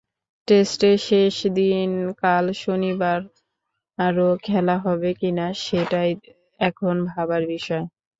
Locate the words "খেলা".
4.45-4.75